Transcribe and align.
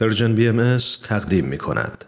Persian 0.00 0.34
BMS 0.34 0.78
تقدیم 1.08 1.44
می 1.44 1.58
کند. 1.58 2.04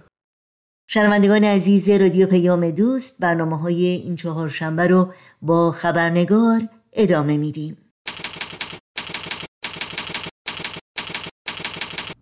شنوندگان 0.90 1.44
عزیز 1.44 1.90
رادیو 1.90 2.26
پیام 2.26 2.70
دوست 2.70 3.20
برنامه 3.20 3.58
های 3.58 3.84
این 3.84 4.16
چهار 4.16 4.48
شنبه 4.48 4.86
رو 4.86 5.12
با 5.42 5.70
خبرنگار 5.70 6.60
ادامه 6.92 7.36
میدیم. 7.36 7.76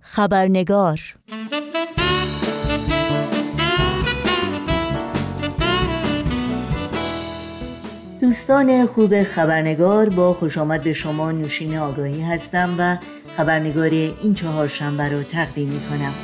خبرنگار 0.01 1.01
دوستان 8.21 8.87
خوب 8.87 9.22
خبرنگار 9.22 10.08
با 10.08 10.35
خوش 10.35 10.58
آمد 10.58 10.82
به 10.82 10.92
شما 10.92 11.32
نوشین 11.32 11.78
آگاهی 11.78 12.22
هستم 12.22 12.74
و 12.78 12.96
خبرنگار 13.39 13.91
این 13.91 14.35
چهار 14.35 14.69
شنبه 14.69 15.09
رو 15.09 15.23
تقدیم 15.23 15.69
می 15.69 15.81
کنم 15.81 16.15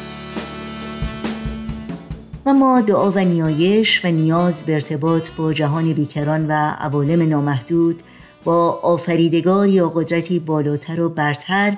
و 2.47 2.55
ما 2.55 2.81
دعا 2.81 3.11
و 3.11 3.19
نیایش 3.19 4.05
و 4.05 4.09
نیاز 4.09 4.65
به 4.65 4.75
ارتباط 4.75 5.31
با 5.31 5.53
جهان 5.53 5.93
بیکران 5.93 6.47
و 6.47 6.53
عوالم 6.79 7.29
نامحدود 7.29 8.03
با 8.45 8.71
آفریدگار 8.71 9.69
یا 9.69 9.89
قدرتی 9.89 10.39
بالاتر 10.39 11.01
و 11.01 11.09
برتر 11.09 11.77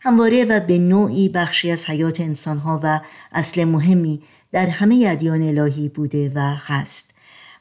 همواره 0.00 0.44
و 0.44 0.60
به 0.60 0.78
نوعی 0.78 1.28
بخشی 1.28 1.70
از 1.70 1.84
حیات 1.84 2.20
انسانها 2.20 2.80
و 2.82 3.00
اصل 3.32 3.64
مهمی 3.64 4.22
در 4.52 4.66
همه 4.66 5.06
ادیان 5.08 5.42
الهی 5.42 5.88
بوده 5.88 6.32
و 6.34 6.54
هست 6.66 7.14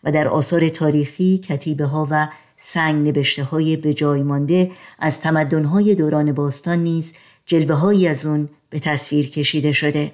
و 0.03 0.11
در 0.11 0.27
آثار 0.27 0.69
تاریخی 0.69 1.37
کتیبه 1.37 1.85
ها 1.85 2.07
و 2.11 2.27
سنگ 2.57 3.07
نبشته 3.07 3.43
های 3.43 3.77
به 3.77 3.93
جای 3.93 4.23
مانده 4.23 4.71
از 4.99 5.21
تمدن 5.21 5.65
های 5.65 5.95
دوران 5.95 6.31
باستان 6.31 6.79
نیز 6.79 7.13
جلوه 7.45 7.75
هایی 7.75 8.07
از 8.07 8.25
اون 8.25 8.49
به 8.69 8.79
تصویر 8.79 9.29
کشیده 9.29 9.71
شده. 9.71 10.11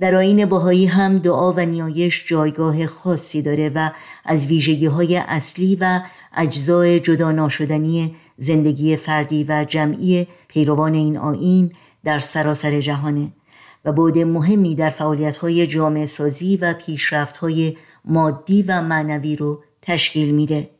در 0.00 0.14
آین 0.14 0.46
باهایی 0.46 0.86
هم 0.86 1.16
دعا 1.16 1.52
و 1.52 1.60
نیایش 1.60 2.24
جایگاه 2.26 2.86
خاصی 2.86 3.42
داره 3.42 3.68
و 3.74 3.90
از 4.24 4.46
ویژگی 4.46 4.86
های 4.86 5.16
اصلی 5.16 5.78
و 5.80 6.00
اجزای 6.36 7.00
جدا 7.00 7.32
ناشدنی 7.32 8.16
زندگی 8.38 8.96
فردی 8.96 9.44
و 9.48 9.64
جمعی 9.68 10.26
پیروان 10.48 10.94
این 10.94 11.16
آین 11.16 11.72
در 12.04 12.18
سراسر 12.18 12.80
جهانه 12.80 13.32
و 13.84 13.92
بود 13.92 14.18
مهمی 14.18 14.74
در 14.74 14.90
فعالیت 14.90 15.36
های 15.36 15.66
جامعه 15.66 16.06
سازی 16.06 16.56
و 16.56 16.74
پیشرفت 16.74 17.36
های 17.36 17.76
مادی 18.04 18.62
و 18.62 18.82
معنوی 18.82 19.36
رو 19.36 19.62
تشکیل 19.82 20.34
میده. 20.34 20.70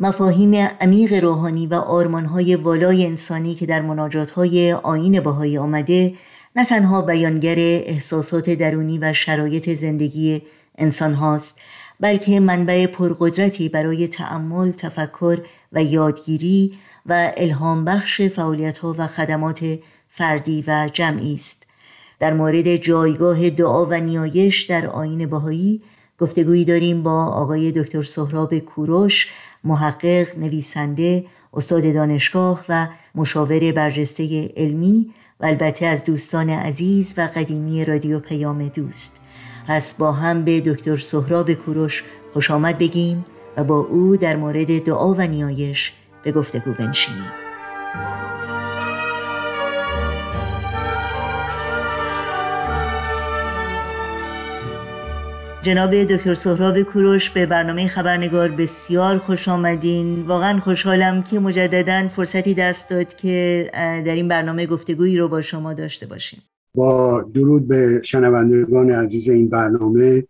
مفاهیم 0.00 0.54
عمیق 0.80 1.12
روحانی 1.24 1.66
و 1.66 1.74
آرمانهای 1.74 2.56
والای 2.56 3.06
انسانی 3.06 3.54
که 3.54 3.66
در 3.66 3.82
مناجاتهای 3.82 4.72
آین 4.72 5.20
باهایی 5.20 5.58
آمده 5.58 6.14
نه 6.56 6.64
تنها 6.64 7.02
بیانگر 7.02 7.58
احساسات 7.58 8.50
درونی 8.50 8.98
و 8.98 9.12
شرایط 9.12 9.70
زندگی 9.70 10.42
انسان 10.78 11.14
هاست 11.14 11.60
بلکه 12.00 12.40
منبع 12.40 12.86
پرقدرتی 12.86 13.68
برای 13.68 14.08
تعمل، 14.08 14.70
تفکر 14.70 15.38
و 15.72 15.82
یادگیری 15.82 16.74
و 17.06 17.32
الهام 17.36 17.84
بخش 17.84 18.22
فعالیت 18.22 18.78
ها 18.78 18.94
و 18.98 19.06
خدمات 19.06 19.78
فردی 20.08 20.64
و 20.66 20.88
جمعی 20.92 21.34
است. 21.34 21.66
در 22.18 22.32
مورد 22.32 22.76
جایگاه 22.76 23.50
دعا 23.50 23.86
و 23.86 23.94
نیایش 23.94 24.62
در 24.62 24.86
آین 24.86 25.26
باهایی 25.26 25.82
گفتگویی 26.20 26.64
داریم 26.64 27.02
با 27.02 27.24
آقای 27.26 27.72
دکتر 27.72 28.02
سهراب 28.02 28.58
کوروش 28.58 29.28
محقق 29.64 30.38
نویسنده 30.38 31.24
استاد 31.54 31.94
دانشگاه 31.94 32.64
و 32.68 32.86
مشاور 33.14 33.72
برجسته 33.72 34.52
علمی 34.56 35.10
و 35.40 35.46
البته 35.46 35.86
از 35.86 36.04
دوستان 36.04 36.50
عزیز 36.50 37.14
و 37.16 37.28
قدیمی 37.34 37.84
رادیو 37.84 38.20
پیام 38.20 38.68
دوست. 38.68 39.20
پس 39.68 39.94
با 39.94 40.12
هم 40.12 40.44
به 40.44 40.60
دکتر 40.60 40.96
سهراب 40.96 41.52
کوروش 41.52 42.04
خوش 42.32 42.50
آمد 42.50 42.78
بگیم 42.78 43.24
و 43.56 43.64
با 43.64 43.78
او 43.78 44.16
در 44.16 44.36
مورد 44.36 44.84
دعا 44.84 45.14
و 45.14 45.20
نیایش 45.20 45.92
به 46.22 46.32
گفتگو 46.32 46.72
بنشینیم. 46.72 47.32
جناب 55.68 55.94
دکتر 55.94 56.34
سهراب 56.34 56.82
کوروش 56.82 57.30
به 57.30 57.46
برنامه 57.46 57.88
خبرنگار 57.88 58.48
بسیار 58.48 59.18
خوش 59.18 59.48
آمدین. 59.48 60.22
واقعا 60.22 60.60
خوشحالم 60.60 61.22
که 61.22 61.40
مجددا 61.40 62.08
فرصتی 62.08 62.54
دست 62.54 62.90
داد 62.90 63.14
که 63.14 63.70
در 64.06 64.14
این 64.14 64.28
برنامه 64.28 64.66
گفتگویی 64.66 65.16
رو 65.16 65.28
با 65.28 65.40
شما 65.40 65.74
داشته 65.74 66.06
باشیم. 66.06 66.42
با 66.74 67.22
درود 67.34 67.68
به 67.68 68.00
شنوندگان 68.04 68.90
عزیز 68.90 69.28
این 69.28 69.48
برنامه 69.48 70.24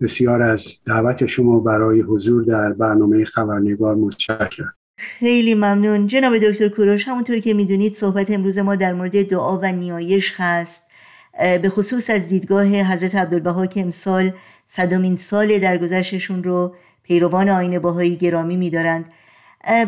بسیار 0.00 0.42
از 0.42 0.64
دعوت 0.86 1.26
شما 1.26 1.60
برای 1.60 2.00
حضور 2.00 2.42
در 2.42 2.72
برنامه 2.72 3.24
خبرنگار 3.24 3.94
متشکرم. 3.94 4.74
خیلی 4.96 5.54
ممنون. 5.54 6.06
جناب 6.06 6.38
دکتر 6.38 6.68
کوروش 6.68 7.08
همونطور 7.08 7.38
که 7.38 7.54
می‌دونید 7.54 7.94
صحبت 7.94 8.30
امروز 8.30 8.58
ما 8.58 8.76
در 8.76 8.92
مورد 8.92 9.30
دعا 9.30 9.58
و 9.58 9.64
نیایش 9.64 10.34
هست. 10.36 10.91
به 11.38 11.68
خصوص 11.68 12.10
از 12.10 12.28
دیدگاه 12.28 12.66
حضرت 12.66 13.14
عبدالبها 13.14 13.66
که 13.66 13.80
امسال 13.80 14.32
صدومین 14.66 15.16
سال 15.16 15.58
درگذشتشون 15.58 16.44
رو 16.44 16.74
پیروان 17.02 17.48
آین 17.48 17.78
باهایی 17.78 18.16
گرامی 18.16 18.56
میدارند. 18.56 19.08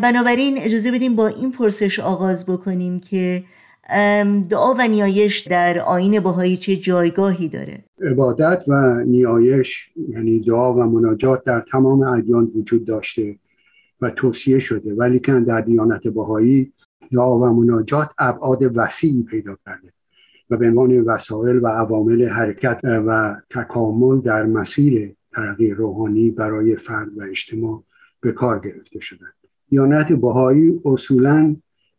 بنابراین 0.03 0.59
اجازه 0.59 0.91
بدیم 0.91 1.16
با 1.16 1.27
این 1.27 1.50
پرسش 1.50 2.00
آغاز 2.00 2.47
بکنیم 2.47 3.00
که 3.00 3.44
دعا 4.50 4.75
و 4.78 4.88
نیایش 4.88 5.38
در 5.38 5.78
آین 5.78 6.21
باهایی 6.21 6.56
چه 6.56 6.77
جایگاهی 6.77 7.49
داره؟ 7.49 7.84
عبادت 8.11 8.62
و 8.69 8.94
نیایش 8.94 9.88
یعنی 10.09 10.41
دعا 10.41 10.75
و 10.75 10.76
مناجات 10.76 11.44
در 11.44 11.65
تمام 11.72 12.03
ادیان 12.03 12.53
وجود 12.56 12.84
داشته 12.84 13.38
و 14.00 14.11
توصیه 14.11 14.59
شده. 14.59 14.94
ولی 14.94 15.19
که 15.19 15.32
در 15.32 15.61
دیانت 15.61 16.06
باهایی 16.06 16.72
دعا 17.12 17.38
و 17.38 17.44
مناجات 17.44 18.11
ابعاد 18.19 18.59
وسیعی 18.75 19.22
پیدا 19.22 19.56
کرده. 19.66 19.88
و 20.50 20.56
به 20.56 20.66
عنوان 20.66 21.00
وسایل 21.00 21.56
و 21.62 21.66
عوامل 21.66 22.28
حرکت 22.28 22.81
و 22.84 23.37
تکامل 23.50 24.21
در 24.21 24.47
مسیر 24.47 25.15
ترقی 25.32 25.71
روحانی 25.71 26.31
برای 26.31 26.77
فرد 26.77 27.19
و 27.19 27.22
اجتماع 27.22 27.82
به 28.21 28.32
کار 28.32 28.60
گرفته 28.60 29.00
شدند. 29.00 29.34
دیانت 29.69 30.12
بهایی 30.12 30.81
اصولا 30.84 31.56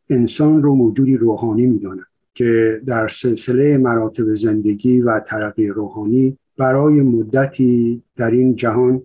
انسان 0.10 0.64
رو 0.64 0.76
موجودی 0.76 1.18
روحانی 1.18 1.66
می‌داند 1.66 2.06
که 2.34 2.82
در 2.86 3.08
سلسله 3.08 3.78
مراتب 3.78 4.36
زندگی 4.36 5.00
و 5.02 5.20
ترقی 5.20 5.68
روحانی 5.68 6.38
برای 6.58 7.02
مدتی 7.02 8.02
در 8.16 8.32
این 8.32 8.56
جهان 8.56 9.02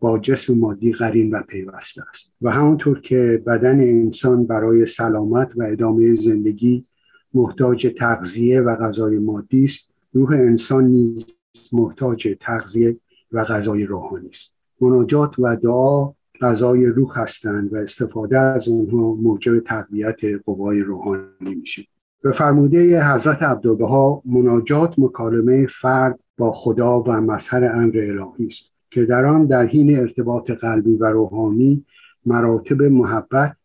با 0.00 0.18
جسم 0.18 0.54
مادی 0.54 0.92
قرین 0.92 1.34
و 1.34 1.42
پیوسته 1.42 2.02
است. 2.08 2.32
و 2.42 2.50
همونطور 2.50 3.00
که 3.00 3.42
بدن 3.46 3.80
انسان 3.80 4.46
برای 4.46 4.86
سلامت 4.86 5.50
و 5.56 5.62
ادامه 5.62 6.14
زندگی 6.14 6.84
محتاج 7.34 7.94
تغذیه 7.98 8.60
و 8.60 8.76
غذای 8.76 9.18
مادی 9.18 9.64
است. 9.64 9.90
روح 10.12 10.30
انسان 10.30 10.84
نیز 10.84 11.24
محتاج 11.72 12.28
تغذیه 12.40 12.96
و 13.32 13.44
غذای 13.44 13.84
روحانی 13.84 14.28
است. 14.28 14.52
مناجات 14.80 15.38
و 15.38 15.56
دعا 15.56 16.12
غذای 16.40 16.86
روح 16.86 17.18
هستند 17.18 17.72
و 17.72 17.76
استفاده 17.76 18.38
از 18.38 18.68
آنها 18.68 19.14
موجب 19.14 19.60
تقویت 19.60 20.18
قوای 20.46 20.80
روحانی 20.80 21.54
میشه. 21.60 21.86
به 22.22 22.32
فرموده 22.32 23.04
حضرت 23.04 23.42
عبدالبها 23.42 24.22
مناجات 24.24 24.94
مکالمه 24.98 25.66
فرد 25.66 26.18
با 26.38 26.52
خدا 26.52 27.00
و 27.00 27.12
مظهر 27.12 27.64
امر 27.64 27.96
الهی 27.96 28.46
است 28.46 28.64
که 28.90 29.04
در 29.04 29.24
آن 29.24 29.46
در 29.46 29.66
حین 29.66 29.98
ارتباط 29.98 30.50
قلبی 30.50 30.96
و 30.96 31.04
روحانی 31.04 31.84
مراتب 32.26 32.82
محبت 32.82 33.56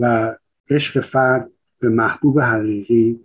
و 0.00 0.34
عشق 0.70 1.00
فرد 1.00 1.50
به 1.84 1.90
محبوب 1.90 2.40
حقیقی 2.40 3.20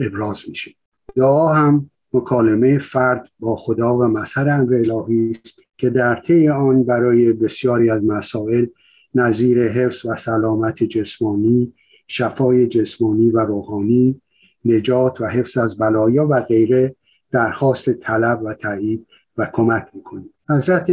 ابراز 0.00 0.38
میشه. 0.48 0.74
دعا 1.16 1.52
هم 1.52 1.90
مکالمه 2.12 2.78
فرد 2.78 3.28
با 3.40 3.56
خدا 3.56 3.96
و 3.96 4.02
مظهر 4.02 4.48
امر 4.48 4.74
الهی 4.74 5.30
است 5.30 5.58
که 5.76 5.90
در 5.90 6.16
طی 6.16 6.48
آن 6.48 6.84
برای 6.84 7.32
بسیاری 7.32 7.90
از 7.90 8.04
مسائل 8.04 8.66
نظیر 9.14 9.68
حفظ 9.68 10.06
و 10.06 10.16
سلامت 10.16 10.84
جسمانی 10.84 11.72
شفای 12.08 12.66
جسمانی 12.66 13.30
و 13.30 13.40
روحانی 13.40 14.20
نجات 14.64 15.20
و 15.20 15.26
حفظ 15.26 15.58
از 15.58 15.78
بلایا 15.78 16.26
و 16.30 16.40
غیره 16.40 16.96
درخواست 17.30 17.90
طلب 17.90 18.42
و 18.42 18.54
تایید 18.54 19.06
و 19.36 19.50
کمک 19.52 19.86
می‌کنید 19.94 20.30
حضرت 20.48 20.90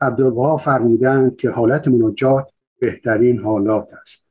عبدالبها 0.00 0.56
فرمودند 0.56 1.36
که 1.36 1.50
حالت 1.50 1.88
مناجات 1.88 2.46
بهترین 2.78 3.38
حالات 3.38 3.88
است. 4.02 4.29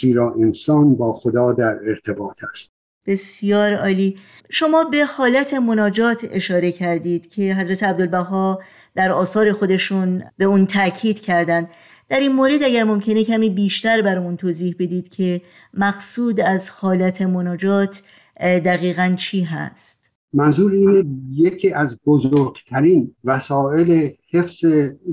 زیرا 0.00 0.34
انسان 0.34 0.94
با 0.94 1.12
خدا 1.12 1.52
در 1.52 1.78
ارتباط 1.86 2.36
است. 2.52 2.72
بسیار 3.06 3.76
عالی. 3.76 4.16
شما 4.50 4.84
به 4.84 5.04
حالت 5.04 5.54
مناجات 5.54 6.28
اشاره 6.30 6.72
کردید 6.72 7.26
که 7.32 7.54
حضرت 7.54 7.82
عبدالبها 7.82 8.60
در 8.94 9.12
آثار 9.12 9.52
خودشون 9.52 10.22
به 10.36 10.44
اون 10.44 10.66
تاکید 10.66 11.20
کردند. 11.20 11.68
در 12.08 12.20
این 12.20 12.32
مورد 12.32 12.62
اگر 12.64 12.84
ممکنه 12.84 13.24
کمی 13.24 13.50
بیشتر 13.50 14.02
برامون 14.02 14.36
توضیح 14.36 14.74
بدید 14.78 15.08
که 15.08 15.40
مقصود 15.74 16.40
از 16.40 16.70
حالت 16.70 17.22
مناجات 17.22 18.02
دقیقا 18.40 19.14
چی 19.16 19.42
هست؟ 19.42 20.12
منظور 20.32 20.72
اینه 20.72 21.04
یکی 21.30 21.72
از 21.72 21.98
بزرگترین 22.06 23.14
وسایل 23.24 24.10
حفظ 24.30 24.64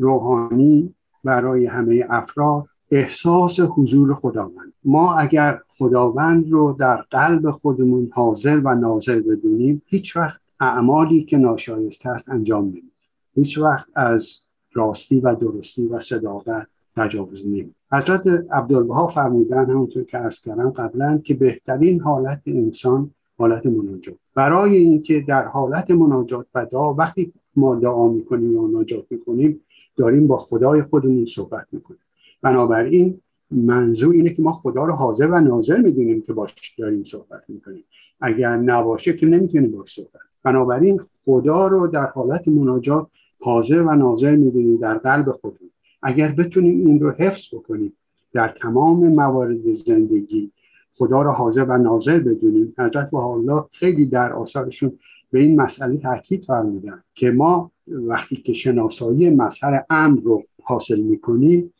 روحانی 0.01 0.95
برای 1.23 1.65
همه 1.65 2.05
افراد 2.09 2.65
احساس 2.91 3.59
حضور 3.59 4.13
خداوند. 4.13 4.68
ما 4.83 5.15
اگر 5.15 5.59
خداوند 5.77 6.51
رو 6.51 6.75
در 6.79 6.95
قلب 6.95 7.51
خودمون 7.51 8.09
حاضر 8.13 8.61
و 8.63 8.75
ناظر 8.75 9.19
بدونیم 9.19 9.81
هیچ 9.85 10.17
وقت 10.17 10.41
اعمالی 10.59 11.23
که 11.23 11.37
ناشایست 11.37 12.05
هست 12.05 12.29
انجام 12.29 12.65
نمید 12.65 12.91
هیچ 13.33 13.57
وقت 13.57 13.87
از 13.95 14.29
راستی 14.73 15.19
و 15.19 15.35
درستی 15.35 15.87
و 15.87 15.99
صداقت 15.99 16.67
تجاوز 16.95 17.45
نمید 17.45 17.75
حضرت 17.91 18.27
عبدالبها 18.51 19.07
فرمودن 19.07 19.69
همونطور 19.69 20.03
که 20.03 20.17
ارز 20.17 20.39
کردم 20.39 20.69
قبلا 20.69 21.17
که 21.23 21.33
بهترین 21.33 22.01
حالت 22.01 22.41
انسان 22.45 23.11
حالت 23.37 23.65
مناجات. 23.65 24.15
برای 24.35 24.75
اینکه 24.75 25.21
در 25.27 25.45
حالت 25.45 25.91
مناجات 25.91 26.45
و 26.55 26.65
دعا 26.65 26.93
وقتی 26.93 27.33
ما 27.55 27.75
دعا 27.75 28.07
می‌کنیم 28.07 28.53
یا 28.53 28.61
مناجات 28.61 29.05
می‌کنیم 29.09 29.61
داریم 29.97 30.27
با 30.27 30.37
خدای 30.37 30.83
خودمون 30.83 31.25
صحبت 31.25 31.67
می‌کنیم. 31.71 31.99
بنابراین 32.41 33.21
منظور 33.51 34.13
اینه 34.13 34.29
که 34.29 34.41
ما 34.41 34.51
خدا 34.51 34.85
رو 34.85 34.93
حاضر 34.93 35.27
و 35.27 35.39
ناظر 35.39 35.81
می‌دونیم 35.81 36.21
که 36.21 36.33
باش 36.33 36.75
داریم 36.77 37.03
صحبت 37.03 37.43
می‌کنیم. 37.47 37.83
اگر 38.21 38.57
نباشه 38.57 39.13
که 39.13 39.25
نمی‌تونیم 39.25 39.71
باش 39.71 39.93
صحبت 39.93 40.21
بنابراین 40.43 41.01
خدا 41.25 41.67
رو 41.67 41.87
در 41.87 42.05
حالت 42.05 42.47
مناجات 42.47 43.07
حاضر 43.39 43.81
و 43.81 43.95
ناظر 43.95 44.35
می‌دونیم 44.35 44.77
در 44.77 44.97
قلب 44.97 45.31
خودمون. 45.31 45.69
اگر 46.03 46.31
بتونیم 46.31 46.85
این 46.85 46.99
رو 46.99 47.11
حفظ 47.11 47.53
بکنیم 47.53 47.93
در 48.33 48.47
تمام 48.47 49.07
موارد 49.07 49.73
زندگی 49.73 50.51
خدا 50.97 51.21
رو 51.21 51.31
حاضر 51.31 51.63
و 51.63 51.77
ناظر 51.77 52.19
بدونیم. 52.19 52.73
حضرت 52.77 53.13
الله 53.13 53.63
خیلی 53.71 54.05
در 54.05 54.33
آثارشون 54.33 54.99
به 55.31 55.39
این 55.39 55.61
مسئله 55.61 55.97
تاکید 55.97 56.43
فرمودن 56.43 57.03
که 57.13 57.31
ما 57.31 57.71
وقتی 57.87 58.35
که 58.35 58.53
شناسایی 58.53 59.29
مظهر 59.29 59.85
امر 59.89 60.19
رو 60.21 60.43
حاصل 60.63 61.01
می‌کنیم 61.01 61.73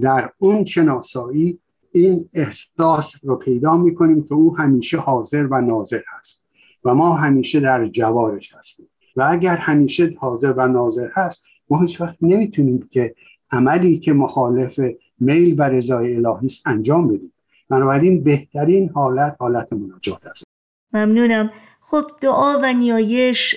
در 0.00 0.30
اون 0.38 0.64
شناسایی 0.64 1.58
این 1.92 2.28
احساس 2.34 3.12
رو 3.22 3.36
پیدا 3.36 3.76
می‌کنیم 3.76 4.24
که 4.24 4.34
او 4.34 4.56
همیشه 4.56 4.98
حاضر 4.98 5.46
و 5.46 5.60
ناظر 5.60 6.00
هست 6.18 6.42
و 6.84 6.94
ما 6.94 7.14
همیشه 7.14 7.60
در 7.60 7.88
جوارش 7.88 8.54
هستیم. 8.54 8.88
و 9.16 9.28
اگر 9.30 9.56
همیشه 9.56 10.14
حاضر 10.18 10.52
و 10.52 10.68
ناظر 10.68 11.08
هست 11.14 11.44
ما 11.70 11.80
هیچ 11.80 12.00
وقت 12.00 12.16
نمی‌تونیم 12.22 12.88
که 12.90 13.14
عملی 13.50 13.98
که 13.98 14.12
مخالف 14.12 14.80
میل 15.20 15.54
و 15.58 15.62
رضای 15.62 16.16
الهی 16.16 16.46
است 16.46 16.66
انجام 16.66 17.08
بدیم. 17.08 17.32
بنابراین 17.68 18.24
بهترین 18.24 18.88
حالت 18.88 19.36
حالت 19.38 19.72
مناجات 19.72 20.26
است. 20.26 20.44
ممنونم. 20.92 21.50
خب 21.80 22.02
دعا 22.22 22.58
و 22.62 22.72
نیایش 22.72 23.56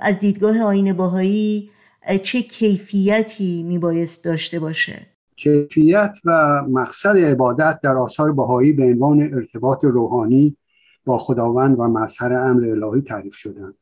از 0.00 0.18
دیدگاه 0.20 0.60
آین 0.60 0.92
باهایی 0.92 1.70
چه 2.22 2.42
کیفیتی 2.42 3.62
میبایست 3.62 4.24
داشته 4.24 4.60
باشه؟ 4.60 5.11
کیفیت 5.42 6.14
و 6.24 6.62
مقصد 6.68 7.16
عبادت 7.16 7.80
در 7.82 7.96
آثار 7.96 8.32
بهایی 8.32 8.72
به 8.72 8.84
عنوان 8.84 9.22
ارتباط 9.22 9.84
روحانی 9.84 10.56
با 11.04 11.18
خداوند 11.18 11.78
و 11.78 11.82
مظهر 11.82 12.32
امر 12.32 12.68
الهی 12.68 13.02
تعریف 13.02 13.34
شدند. 13.34 13.74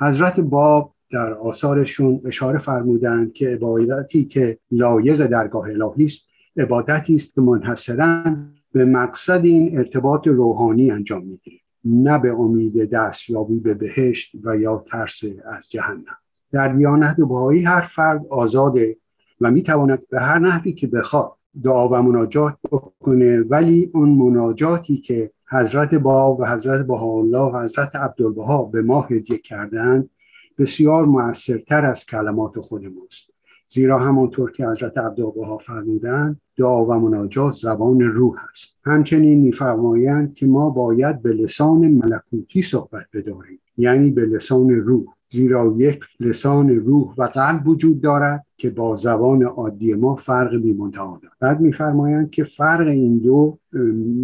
حضرت 0.00 0.40
باب 0.40 0.94
در 1.10 1.32
آثارشون 1.32 2.20
اشاره 2.24 2.58
فرمودند 2.58 3.32
که 3.32 3.48
عبادتی 3.48 4.24
که 4.24 4.58
لایق 4.70 5.26
درگاه 5.26 5.68
الهی 5.68 6.06
است 6.06 6.22
عبادتی 6.56 7.16
است 7.16 7.34
که 7.34 7.40
منحصرا 7.40 8.36
به 8.72 8.84
مقصد 8.84 9.44
این 9.44 9.78
ارتباط 9.78 10.26
روحانی 10.26 10.90
انجام 10.90 11.24
می‌گیره 11.24 11.58
نه 11.84 12.18
به 12.18 12.30
امید 12.30 12.90
دستیابی 12.90 13.60
به 13.60 13.74
بهشت 13.74 14.32
و 14.44 14.56
یا 14.56 14.84
ترس 14.90 15.24
از 15.24 15.70
جهنم. 15.70 16.16
در 16.52 16.68
دیانت 16.68 17.16
بهایی 17.16 17.62
هر 17.62 17.80
فرد 17.80 18.26
آزاده 18.30 18.96
و 19.40 19.50
می‌تواند 19.50 20.08
به 20.08 20.20
هر 20.20 20.38
نحوی 20.38 20.72
که 20.72 20.86
بخواد 20.86 21.32
دعا 21.64 21.88
و 21.88 22.02
مناجات 22.02 22.56
بکنه 22.72 23.40
ولی 23.40 23.90
اون 23.94 24.08
مناجاتی 24.08 24.96
که 24.96 25.30
حضرت 25.50 25.94
با 25.94 26.36
و 26.36 26.46
حضرت 26.46 26.90
الله 26.90 27.38
و 27.38 27.58
حضرت 27.58 27.96
عبدالبها 27.96 28.62
به 28.62 28.82
ما 28.82 29.00
هدیه 29.00 29.38
کردند 29.38 30.10
بسیار 30.58 31.04
موثرتر 31.04 31.86
از 31.86 32.06
کلمات 32.06 32.60
خود 32.60 32.84
ماست. 32.84 33.32
زیرا 33.74 33.98
همانطور 33.98 34.52
که 34.52 34.66
حضرت 34.66 34.98
عبدالبها 34.98 35.58
فرمودند 35.58 36.40
دعا 36.56 36.84
و 36.84 36.92
مناجات 36.92 37.54
زبان 37.54 38.00
روح 38.00 38.36
است. 38.50 38.78
همچنین 38.84 39.40
میفرمایند 39.40 40.34
که 40.34 40.46
ما 40.46 40.70
باید 40.70 41.22
به 41.22 41.32
لسان 41.32 41.88
ملکوتی 41.88 42.62
صحبت 42.62 43.06
بداریم 43.14 43.60
یعنی 43.76 44.10
به 44.10 44.26
لسان 44.26 44.70
روح. 44.70 45.04
زیرا 45.32 45.74
یک 45.78 46.00
لسان 46.20 46.70
روح 46.70 47.14
و 47.18 47.22
قلب 47.22 47.68
وجود 47.68 48.00
دارد 48.00 48.46
که 48.56 48.70
با 48.70 48.96
زبان 48.96 49.42
عادی 49.42 49.94
ما 49.94 50.16
فرق 50.16 50.56
بیمنتها 50.56 51.20
دارد 51.22 51.36
بعد 51.40 51.60
میفرمایند 51.60 52.30
که 52.30 52.44
فرق 52.44 52.86
این 52.86 53.18
دو 53.18 53.58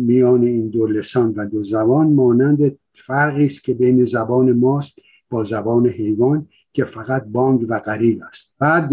میان 0.06 0.42
این 0.42 0.68
دو 0.68 0.86
لسان 0.86 1.34
و 1.36 1.46
دو 1.46 1.62
زبان 1.62 2.12
مانند 2.12 2.78
فرقی 3.06 3.46
است 3.46 3.64
که 3.64 3.74
بین 3.74 4.04
زبان 4.04 4.52
ماست 4.52 4.94
با 5.30 5.44
زبان 5.44 5.86
حیوان 5.86 6.46
که 6.72 6.84
فقط 6.84 7.24
بانگ 7.24 7.66
و 7.68 7.78
غریب 7.78 8.22
است. 8.28 8.54
بعد 8.58 8.92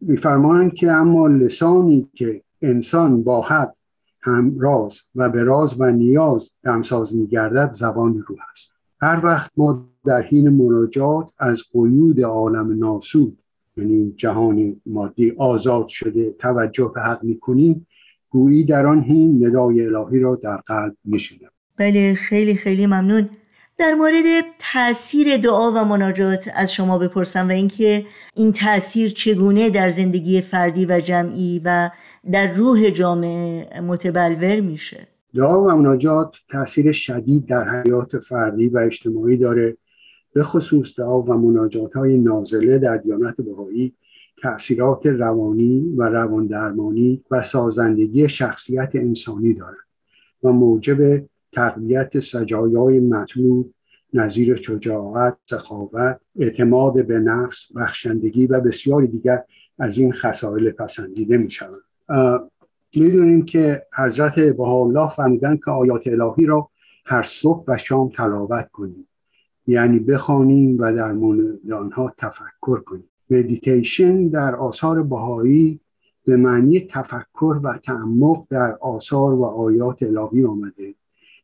میفرمایند 0.00 0.74
که 0.74 0.90
اما 0.90 1.26
لسانی 1.26 2.08
که 2.14 2.42
انسان 2.62 3.22
با 3.22 3.42
حق 3.42 3.72
هم 4.20 4.58
راز 4.58 4.98
و 5.14 5.28
به 5.28 5.42
راز 5.42 5.80
و 5.80 5.90
نیاز 5.90 6.50
دمساز 6.64 7.16
میگردد 7.16 7.72
زبان 7.72 8.24
روح 8.26 8.38
است. 8.52 8.72
هر 9.00 9.20
وقت 9.24 9.50
ما 9.56 9.89
در 10.04 10.22
حین 10.22 10.48
مناجات 10.48 11.28
از 11.38 11.62
قیود 11.72 12.20
عالم 12.20 12.78
ناسود 12.78 13.38
یعنی 13.76 14.14
جهان 14.16 14.80
مادی 14.86 15.32
آزاد 15.38 15.88
شده 15.88 16.30
توجه 16.38 16.92
به 16.94 17.00
حق 17.00 17.24
می‌کنیم 17.24 17.86
گویی 18.30 18.64
در 18.64 18.86
آن 18.86 19.00
حین 19.00 19.46
ندای 19.46 19.86
الهی 19.86 20.20
را 20.20 20.36
در 20.36 20.56
قلب 20.56 20.96
میشنم 21.04 21.50
بله 21.76 22.14
خیلی 22.14 22.54
خیلی 22.54 22.86
ممنون. 22.86 23.30
در 23.78 23.94
مورد 23.94 24.24
تاثیر 24.72 25.36
دعا 25.36 25.70
و 25.70 25.84
مناجات 25.84 26.48
از 26.54 26.72
شما 26.72 26.98
بپرسم 26.98 27.48
و 27.48 27.50
اینکه 27.50 28.04
این 28.34 28.52
تاثیر 28.52 29.08
چگونه 29.08 29.70
در 29.70 29.88
زندگی 29.88 30.40
فردی 30.40 30.86
و 30.86 31.00
جمعی 31.00 31.62
و 31.64 31.90
در 32.32 32.52
روح 32.52 32.90
جامعه 32.90 33.80
متبلور 33.80 34.60
میشه؟ 34.60 35.06
دعا 35.34 35.60
و 35.64 35.70
مناجات 35.70 36.32
تاثیر 36.50 36.92
شدید 36.92 37.46
در 37.46 37.82
حیات 37.82 38.18
فردی 38.18 38.68
و 38.68 38.78
اجتماعی 38.78 39.36
داره. 39.36 39.76
به 40.32 40.42
خصوص 40.42 40.98
دعا 40.98 41.22
و 41.22 41.32
مناجات 41.34 41.96
های 41.96 42.18
نازله 42.18 42.78
در 42.78 42.96
دیانت 42.96 43.36
بهایی 43.36 43.94
تأثیرات 44.42 45.06
روانی 45.06 45.94
و 45.96 46.02
رواندرمانی 46.02 47.24
و 47.30 47.42
سازندگی 47.42 48.28
شخصیت 48.28 48.90
انسانی 48.94 49.54
دارند 49.54 49.76
و 50.42 50.52
موجب 50.52 51.26
تقویت 51.52 52.20
سجایای 52.20 53.00
مطلوب 53.00 53.74
نظیر 54.14 54.56
شجاعت، 54.56 55.36
سخاوت، 55.50 56.20
اعتماد 56.36 57.06
به 57.06 57.18
نفس، 57.18 57.72
بخشندگی 57.76 58.46
و 58.46 58.60
بسیاری 58.60 59.06
دیگر 59.06 59.44
از 59.78 59.98
این 59.98 60.12
خصایل 60.12 60.70
پسندیده 60.70 61.36
می 61.36 61.50
شوند. 61.50 61.80
می‌دونیم 62.96 63.44
که 63.44 63.82
حضرت 63.96 64.60
الله 64.60 65.10
فرمودن 65.16 65.56
که 65.56 65.70
آیات 65.70 66.06
الهی 66.06 66.46
را 66.46 66.70
هر 67.04 67.22
صبح 67.22 67.64
و 67.68 67.78
شام 67.78 68.08
تلاوت 68.08 68.70
کنیم 68.70 69.08
یعنی 69.70 69.98
بخوانیم 69.98 70.76
و 70.78 70.92
در 70.92 71.12
مورد 71.12 71.72
آنها 71.72 72.14
تفکر 72.18 72.80
کنیم. 72.80 73.04
مدیتیشن 73.30 74.28
در 74.28 74.54
آثار 74.56 75.02
بهایی 75.02 75.80
به 76.24 76.36
معنی 76.36 76.80
تفکر 76.80 77.60
و 77.62 77.78
تعمق 77.78 78.46
در 78.50 78.76
آثار 78.80 79.34
و 79.34 79.44
آیات 79.44 80.02
الهی 80.02 80.44
آمده 80.44 80.94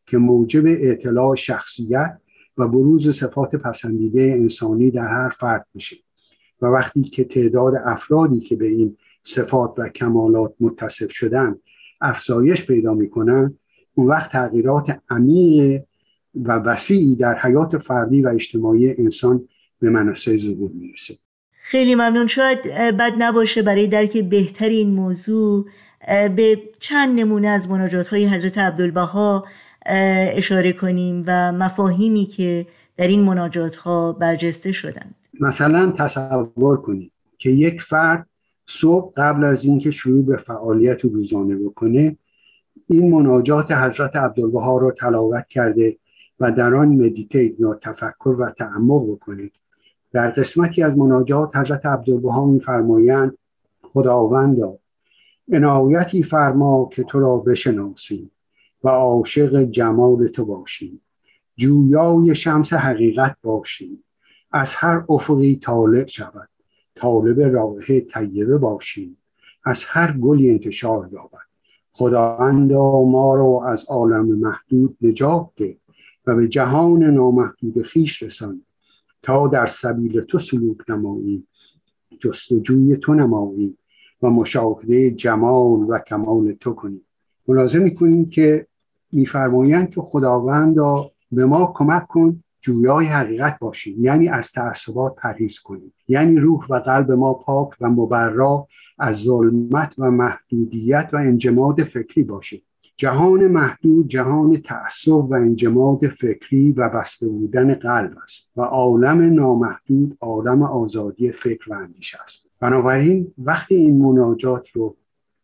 که 0.06 0.18
موجب 0.18 0.62
اطلاع 0.66 1.34
شخصیت 1.34 2.18
و 2.58 2.68
بروز 2.68 3.10
صفات 3.10 3.56
پسندیده 3.56 4.22
انسانی 4.22 4.90
در 4.90 5.06
هر 5.06 5.28
فرد 5.40 5.66
میشه 5.74 5.96
و 6.62 6.66
وقتی 6.66 7.02
که 7.02 7.24
تعداد 7.24 7.74
افرادی 7.84 8.40
که 8.40 8.56
به 8.56 8.66
این 8.66 8.96
صفات 9.24 9.74
و 9.78 9.88
کمالات 9.88 10.54
متصف 10.60 11.10
شدن 11.10 11.56
افزایش 12.00 12.66
پیدا 12.66 12.94
می‌کنن 12.94 13.54
اون 13.94 14.06
وقت 14.06 14.32
تغییرات 14.32 15.00
عمیق 15.10 15.82
و 16.44 16.52
وسیعی 16.52 17.16
در 17.16 17.38
حیات 17.38 17.78
فردی 17.78 18.22
و 18.22 18.28
اجتماعی 18.28 18.90
انسان 18.90 19.48
به 19.80 19.90
منصه 19.90 20.38
ظهور 20.38 20.70
می‌رسه. 20.74 21.14
خیلی 21.52 21.94
ممنون. 21.94 22.26
شاید 22.26 22.62
بد 22.98 23.12
نباشه 23.18 23.62
برای 23.62 23.86
درک 23.86 24.16
بهتر 24.16 24.68
این 24.68 24.94
موضوع 24.94 25.66
به 26.36 26.58
چند 26.78 27.20
نمونه 27.20 27.48
از 27.48 27.70
مناجات 27.70 28.08
های 28.08 28.26
حضرت 28.26 28.58
عبدالبها 28.58 29.44
اشاره 30.36 30.72
کنیم 30.72 31.24
و 31.26 31.52
مفاهیمی 31.52 32.24
که 32.24 32.66
در 32.96 33.08
این 33.08 33.22
مناجات 33.22 33.76
ها 33.76 34.12
برجسته 34.12 34.72
شدند. 34.72 35.14
مثلا 35.40 35.92
تصور 35.98 36.76
کنید 36.76 37.12
که 37.38 37.50
یک 37.50 37.82
فرد 37.82 38.26
صبح 38.66 39.12
قبل 39.16 39.44
از 39.44 39.64
اینکه 39.64 39.90
شروع 39.90 40.24
به 40.24 40.36
فعالیت 40.36 41.00
روزانه 41.04 41.56
بکنه 41.56 42.16
این 42.88 43.10
مناجات 43.10 43.72
حضرت 43.72 44.16
عبدالبها 44.16 44.78
رو 44.78 44.90
تلاوت 44.90 45.46
کرده 45.48 45.96
و 46.40 46.52
در 46.52 46.74
آن 46.74 46.88
مدیتیت 46.88 47.60
یا 47.60 47.74
تفکر 47.74 48.36
و 48.38 48.50
تعمق 48.50 49.10
بکنید. 49.10 49.52
در 50.12 50.30
قسمتی 50.30 50.82
از 50.82 50.98
مناجات 50.98 51.56
حضرت 51.56 51.86
عبدالبها 51.86 52.46
میفرمایند 52.46 53.38
خداوندا 53.82 54.78
عنایتی 55.52 56.22
فرما 56.22 56.88
که 56.92 57.04
تو 57.04 57.20
را 57.20 57.36
بشناسیم 57.36 58.30
و 58.84 58.88
عاشق 58.88 59.62
جمال 59.62 60.26
تو 60.26 60.44
باشیم. 60.44 61.00
جویای 61.56 62.34
شمس 62.34 62.72
حقیقت 62.72 63.36
باشیم. 63.42 64.04
از 64.52 64.74
هر 64.74 65.04
افقی 65.08 65.56
طالع 65.56 66.06
شود. 66.06 66.48
طالب 66.94 67.40
راه 67.40 68.00
طیبه 68.14 68.58
باشیم. 68.58 69.16
از 69.64 69.84
هر 69.86 70.12
گلی 70.12 70.50
انتشار 70.50 71.08
یابد. 71.12 71.46
خداوندا 71.92 73.02
ما 73.02 73.34
رو 73.34 73.62
از 73.66 73.84
عالم 73.84 74.26
محدود 74.26 74.96
نجات 75.02 75.48
ده. 75.56 75.76
و 76.26 76.36
به 76.36 76.48
جهان 76.48 77.04
نامحدود 77.04 77.82
خیش 77.82 78.22
رسان 78.22 78.62
تا 79.22 79.48
در 79.48 79.66
سبیل 79.66 80.20
تو 80.20 80.38
سلوک 80.38 80.90
نماییم 80.90 81.48
جستجوی 82.20 82.96
تو 82.96 83.14
نماییم 83.14 83.78
و 84.22 84.30
مشاهده 84.30 85.10
جمال 85.10 85.80
و 85.88 85.98
کمال 85.98 86.52
تو 86.52 86.72
کنیم. 86.72 87.02
ملاحظه 87.48 87.78
می‌کنیم 87.78 88.28
که 88.28 88.66
میفرمایند 89.12 89.90
که 89.90 90.00
خداوند 90.00 90.76
به 91.32 91.46
ما 91.46 91.72
کمک 91.74 92.06
کن 92.06 92.42
جویای 92.60 93.06
حقیقت 93.06 93.58
باشیم. 93.58 93.96
یعنی 93.98 94.28
از 94.28 94.52
تعصبات 94.52 95.14
پرهیز 95.14 95.58
کنیم. 95.58 95.92
یعنی 96.08 96.36
روح 96.36 96.66
و 96.70 96.74
قلب 96.74 97.12
ما 97.12 97.34
پاک 97.34 97.68
و 97.80 97.90
مبرا 97.90 98.68
از 98.98 99.16
ظلمت 99.16 99.94
و 99.98 100.10
محدودیت 100.10 101.08
و 101.12 101.16
انجماد 101.16 101.84
فکری 101.84 102.22
باشه 102.24 102.62
جهان 102.98 103.46
محدود 103.46 104.08
جهان 104.08 104.56
تعصب 104.56 105.10
و 105.12 105.34
انجماد 105.34 106.06
فکری 106.06 106.72
و 106.72 106.88
بسته 106.88 107.28
بودن 107.28 107.74
قلب 107.74 108.18
است 108.22 108.50
و 108.56 108.62
عالم 108.62 109.34
نامحدود 109.34 110.16
عالم 110.20 110.62
آزادی 110.62 111.32
فکر 111.32 111.72
و 111.72 111.74
اندیشه 111.74 112.18
است. 112.22 112.46
بنابراین 112.60 113.32
وقتی 113.38 113.74
این 113.74 114.02
مناجات 114.02 114.68
رو 114.70 114.96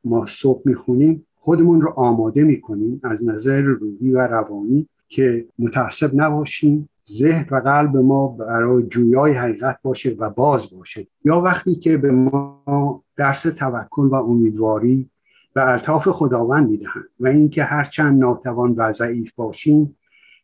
ما 0.04 0.26
صبح 0.26 0.62
می‌خونیم 0.64 1.26
خودمون 1.37 1.80
رو 1.80 1.92
آماده 1.97 2.44
می‌کنیم 2.44 3.00
از 3.04 3.25
نظر 3.25 3.61
روحی 3.61 4.11
و 4.11 4.26
روانی 4.26 4.88
که 5.09 5.47
متعصب 5.59 6.11
نباشیم 6.14 6.88
ذهن 7.11 7.47
و 7.50 7.56
قلب 7.56 7.97
ما 7.97 8.28
برای 8.28 8.82
جویای 8.82 9.32
حقیقت 9.32 9.78
باشه 9.82 10.16
و 10.18 10.30
باز 10.30 10.71
باشه. 10.71 11.06
یا 11.25 11.40
وقتی 11.40 11.75
که 11.75 11.97
به 11.97 12.11
ما 12.11 13.02
درس 13.16 13.42
توکل 13.42 14.06
و 14.06 14.14
امیدواری 14.14 15.11
و 15.56 15.61
الطاف 15.61 16.09
خداوند 16.09 16.71
می‌دهند 16.71 17.09
و 17.21 17.28
اینکه 17.28 17.64
هرچند 17.64 18.21
ناتوان 18.21 18.75
و 18.76 18.92
ضعیف 18.92 19.32
باشیم 19.37 19.97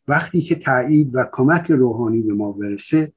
وقتی 0.07 0.41
که 0.41 0.55
تایید 0.55 1.09
و 1.13 1.25
کمک 1.31 1.71
روحانی 1.71 2.21
به 2.21 2.33
ما 2.33 2.51
برسه 2.51 3.11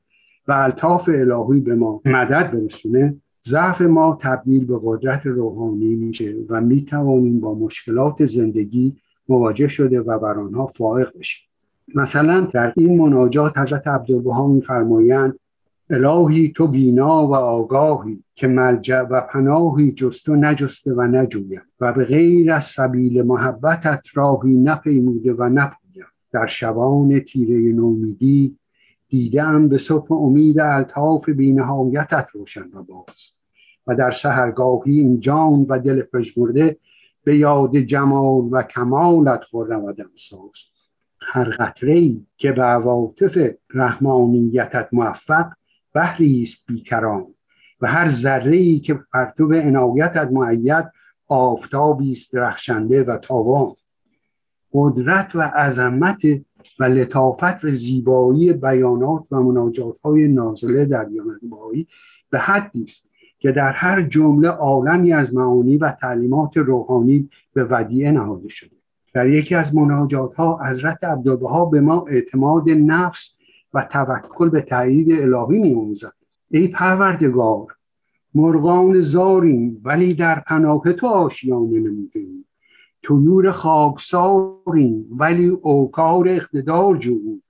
و 0.48 0.52
الطاف 0.52 1.08
الهی 1.08 1.60
به 1.60 1.74
ما 1.74 2.00
مدد 2.04 2.50
برسونه 2.50 3.16
ضعف 3.46 3.80
ما 3.80 4.18
تبدیل 4.20 4.64
به 4.64 4.80
قدرت 4.82 5.26
روحانی 5.26 5.94
میشه 5.94 6.34
و 6.48 6.60
می‌توانیم 6.60 7.40
با 7.40 7.54
مشکلات 7.54 8.26
زندگی 8.26 8.96
مواجه 9.28 9.68
شده 9.68 10.00
و 10.00 10.18
بر 10.18 10.38
آنها 10.38 10.66
فائق 10.66 11.18
بشیم. 11.18 11.48
مثلا 11.94 12.40
در 12.40 12.72
این 12.76 12.98
مناجات 12.98 13.58
حضرت 13.58 13.88
عبدالبها 13.88 14.46
میفرمایند 14.46 15.38
الهی 15.90 16.52
تو 16.56 16.66
بینا 16.66 17.26
و 17.26 17.34
آگاهی 17.34 18.24
که 18.34 18.48
ملجع 18.48 19.00
و 19.00 19.20
پناهی 19.20 19.92
جستو 19.92 20.36
نجسته 20.36 20.92
و 20.92 21.02
نجویم 21.02 21.62
و 21.80 21.92
به 21.92 22.04
غیر 22.04 22.52
از 22.52 22.64
سبیل 22.64 23.22
محبتت 23.22 24.02
راهی 24.14 24.56
نپیموده 24.56 25.32
و 25.32 25.48
نپویم. 25.48 26.06
در 26.32 26.46
شبان 26.46 27.20
تیره 27.20 27.72
نومیدی 27.72 28.56
دیدم 29.08 29.68
به 29.68 29.78
صبح 29.78 30.12
امید 30.12 30.60
الطاف 30.60 31.28
بینهایتت 31.28 32.26
روشن 32.32 32.70
و 32.74 32.82
باز. 32.82 33.32
و 33.86 33.94
در 33.94 34.10
سهرگاهی 34.10 35.00
این 35.00 35.20
جان 35.20 35.66
و 35.68 35.78
دل 35.78 36.02
پژمرده 36.02 36.76
به 37.24 37.36
یاد 37.36 37.76
جمال 37.76 38.48
و 38.50 38.62
کمالت 38.62 39.44
خورم 39.50 39.84
و 39.84 39.92
دمساز 39.92 40.52
هر 41.20 41.44
قطره 41.44 42.16
که 42.36 42.52
به 42.52 42.62
عواطف 42.62 43.38
رحمانیتت 43.74 44.88
موفق 44.92 45.52
بحری 45.94 46.42
است 46.42 46.64
بیکران 46.66 47.26
و 47.80 47.86
هر 47.86 48.08
ذره 48.08 48.56
ای 48.56 48.80
که 48.80 49.00
پرتو 49.12 49.52
عنایتت 49.52 50.28
معید 50.32 50.84
آفتابی 51.28 52.12
است 52.12 52.32
درخشنده 52.32 53.04
و 53.04 53.16
تابان 53.16 53.74
قدرت 54.72 55.30
و 55.36 55.42
عظمت 55.42 56.20
و 56.78 56.84
لطافت 56.84 57.64
و 57.64 57.68
زیبایی 57.68 58.52
بیانات 58.52 59.24
و 59.30 59.40
مناجات 59.40 59.96
های 60.04 60.28
نازله 60.28 60.84
در 60.84 61.04
دیانت 61.04 61.40
بهایی 61.50 61.86
به 62.30 62.38
حدی 62.38 62.84
است 62.84 63.08
که 63.38 63.52
در 63.52 63.72
هر 63.72 64.02
جمله 64.02 64.48
عالمی 64.48 65.12
از 65.12 65.34
معانی 65.34 65.76
و 65.76 65.90
تعلیمات 65.90 66.56
روحانی 66.56 67.28
به 67.54 67.64
ودیعه 67.64 68.12
نهاده 68.12 68.48
شده. 68.48 68.76
در 69.14 69.28
یکی 69.28 69.54
از 69.54 69.74
مناجات 69.74 70.34
ها 70.34 70.60
حضرت 70.64 71.04
عبدالبها 71.04 71.64
به 71.64 71.80
ما 71.80 72.04
اعتماد 72.08 72.70
نفس 72.70 73.34
و 73.74 73.88
توکل 73.90 74.48
به 74.48 74.60
تایید 74.60 75.12
الهی 75.12 75.58
می 75.58 75.96
ای 76.50 76.68
پروردگار 76.68 77.66
مرغان 78.34 79.00
زاریم 79.00 79.80
ولی 79.84 80.14
در 80.14 80.40
پناه 80.40 80.92
تو 80.92 81.06
آشیانه 81.06 81.78
نموده 81.78 82.20
ایم 82.20 82.44
تویور 83.02 83.52
خاکساریم 83.52 85.06
ولی 85.18 85.48
اوکار 85.48 86.28
اقتدار 86.28 86.96
جوییم 86.96 87.42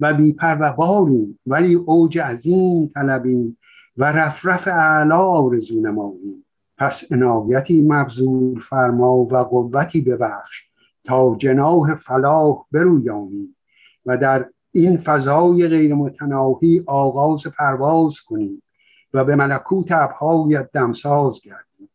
و 0.00 0.14
بیپروباریم 0.14 1.38
ولی 1.46 1.74
اوج 1.74 2.18
عظیم 2.18 2.86
طلبیم 2.94 3.58
و 3.96 4.12
رفرف 4.12 4.68
اعلا 4.68 5.16
آرزو 5.16 5.80
نماییم 5.80 6.44
پس 6.78 7.12
عنایتی 7.12 7.82
مبذول 7.82 8.60
فرما 8.60 9.16
و 9.16 9.36
قوتی 9.36 10.00
ببخش 10.00 10.62
تا 11.04 11.36
جناح 11.38 11.94
فلاح 11.94 12.64
برویانیم 12.72 13.56
و 14.06 14.16
در 14.16 14.46
این 14.78 14.96
فضای 14.96 15.68
غیر 15.68 15.94
متناهی 15.94 16.82
آغاز 16.86 17.40
پرواز 17.58 18.20
کنیم 18.20 18.62
و 19.14 19.24
به 19.24 19.36
ملکوت 19.36 19.92
ابهایت 19.92 20.70
دمساز 20.72 21.40
گردیم. 21.40 21.88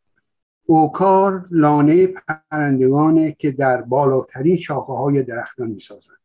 اوکار 0.65 1.45
لانه 1.51 2.07
پرندگانه 2.07 3.35
که 3.39 3.51
در 3.51 3.81
بالاترین 3.81 4.57
شاخه 4.57 4.93
های 4.93 5.23
درختان 5.23 5.67
می‌سازند. 5.67 6.17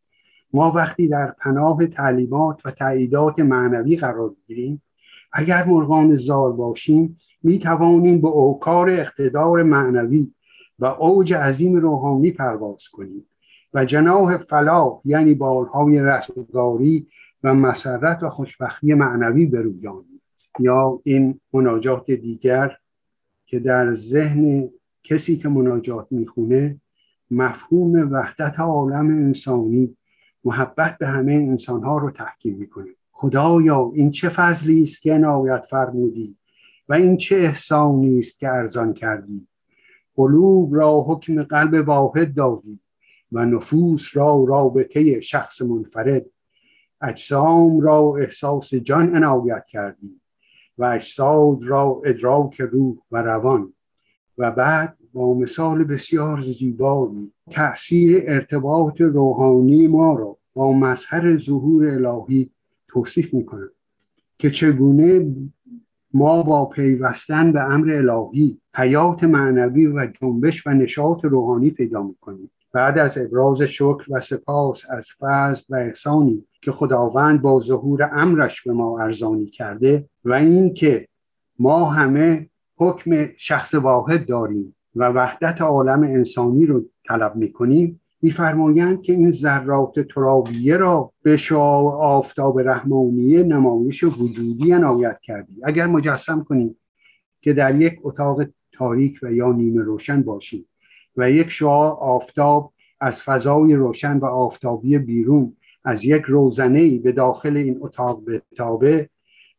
ما 0.52 0.70
وقتی 0.70 1.08
در 1.08 1.34
پناه 1.38 1.86
تعلیمات 1.86 2.66
و 2.66 2.70
تعییدات 2.70 3.38
معنوی 3.38 3.96
قرار 3.96 4.34
گیریم 4.46 4.82
اگر 5.32 5.64
مرغان 5.64 6.14
زار 6.14 6.52
باشیم 6.52 7.18
می 7.42 7.58
توانیم 7.58 8.20
به 8.20 8.28
اوکار 8.28 8.90
اقتدار 8.90 9.62
معنوی 9.62 10.32
و 10.78 10.84
اوج 10.84 11.34
عظیم 11.34 11.76
روحانی 11.76 12.30
پرواز 12.30 12.82
کنیم. 12.92 13.26
و 13.76 13.84
جناح 13.84 14.36
فلاح 14.36 15.00
یعنی 15.04 15.34
بالهای 15.34 16.00
رستگاری 16.00 17.06
و 17.42 17.54
مسرت 17.54 18.22
و 18.22 18.28
خوشبختی 18.28 18.94
معنوی 18.94 19.46
برویانیم 19.46 20.22
یا 20.58 21.00
این 21.04 21.40
مناجات 21.52 22.10
دیگر 22.10 22.76
که 23.46 23.58
در 23.58 23.94
ذهن 23.94 24.68
کسی 25.04 25.36
که 25.36 25.48
مناجات 25.48 26.06
می‌خونه 26.10 26.80
مفهوم 27.30 28.12
وحدت 28.12 28.60
عالم 28.60 29.06
انسانی 29.06 29.96
محبت 30.44 30.98
به 30.98 31.06
همه 31.06 31.32
انسانها 31.32 31.98
رو 31.98 32.10
تحکیم 32.10 32.56
می‌کنه. 32.56 32.90
خدایا 33.12 33.92
این 33.94 34.10
چه 34.10 34.28
فضلی 34.28 34.82
است 34.82 35.02
که 35.02 35.14
عنایت 35.14 35.66
فرمودی 35.70 36.36
و 36.88 36.94
این 36.94 37.16
چه 37.16 37.36
احسانی 37.36 38.18
است 38.20 38.38
که 38.38 38.48
ارزان 38.48 38.94
کردی؟ 38.94 39.46
قلوب 40.14 40.74
را 40.74 41.00
حکم 41.00 41.42
قلب 41.42 41.88
واحد 41.88 42.34
دادی. 42.34 42.80
و 43.32 43.46
نفوس 43.46 44.16
را 44.16 44.44
رابطه 44.48 45.20
شخص 45.20 45.62
منفرد. 45.62 46.26
اجسام 47.00 47.80
را 47.80 48.16
احساس 48.18 48.74
جان 48.74 49.16
عنایت 49.16 49.64
کردی 49.66 50.20
و 50.78 50.84
اجساد 50.84 51.62
را 51.62 52.02
ادراک 52.04 52.60
روح 52.60 52.96
و 53.12 53.22
روان. 53.22 53.72
و 54.38 54.50
بعد 54.50 54.96
با 55.12 55.34
مثال 55.34 55.84
بسیار 55.84 56.42
زیبایی 56.42 57.32
تأثیر 57.50 58.24
ارتباط 58.26 59.00
روحانی 59.00 59.86
ما 59.86 60.14
را 60.14 60.36
با 60.54 60.72
مظهر 60.72 61.36
ظهور 61.36 61.88
الهی 61.88 62.50
توصیف 62.88 63.34
می‌کنم 63.34 63.70
که 64.38 64.50
چگونه 64.50 65.34
ما 66.14 66.42
با 66.42 66.66
پیوستن 66.66 67.52
به 67.52 67.60
امر 67.60 67.92
الهی 67.92 68.60
حیات 68.74 69.24
معنوی 69.24 69.86
و 69.86 70.06
جنبش 70.20 70.66
و 70.66 70.70
نشاط 70.70 71.24
روحانی 71.24 71.70
پیدا 71.70 72.02
می‌کنیم. 72.02 72.50
بعد 72.76 72.98
از 72.98 73.18
ابراز 73.18 73.62
شکر 73.62 74.04
و 74.08 74.20
سپاس 74.20 74.82
از 74.90 75.06
فضل 75.20 75.64
و 75.68 75.74
احسانی 75.76 76.44
که 76.62 76.72
خداوند 76.72 77.42
با 77.42 77.60
ظهور 77.60 78.10
امرش 78.12 78.62
به 78.62 78.72
ما 78.72 79.00
ارزانی 79.00 79.46
کرده 79.46 80.08
و 80.24 80.32
اینکه 80.32 81.08
ما 81.58 81.84
همه 81.84 82.50
حکم 82.76 83.26
شخص 83.36 83.74
واحد 83.74 84.26
داریم 84.26 84.76
و 84.94 85.08
وحدت 85.08 85.60
عالم 85.60 86.02
انسانی 86.02 86.66
رو 86.66 86.84
طلب 87.08 87.36
می‌کنیم 87.36 88.00
میفرمایند 88.22 89.02
که 89.02 89.12
این 89.12 89.30
ذرات 89.30 90.00
ترابیه 90.00 90.76
را 90.76 91.12
به 91.22 91.38
آفتاب 92.00 92.60
رحمانیه 92.60 93.42
نمایش 93.42 94.04
وجودی 94.04 94.72
عنایت 94.72 95.18
کردی. 95.22 95.52
اگر 95.64 95.86
مجسم 95.86 96.44
کنیم 96.44 96.76
که 97.42 97.52
در 97.52 97.80
یک 97.80 97.98
اتاق 98.02 98.42
تاریک 98.72 99.18
و 99.22 99.32
یا 99.32 99.52
نیمه 99.52 99.82
روشن 99.82 100.22
باشیم. 100.22 100.66
و 101.16 101.30
یک 101.30 101.50
شعاع 101.50 101.98
آفتاب 101.98 102.72
از 103.00 103.22
فضای 103.22 103.74
روشن 103.74 104.18
و 104.18 104.24
آفتابی 104.24 104.98
بیرون 104.98 105.56
از 105.84 106.04
یک 106.04 106.22
روزنه 106.22 106.98
به 106.98 107.12
داخل 107.12 107.56
این 107.56 107.78
اتاق 107.80 108.22
بتابه. 108.24 109.08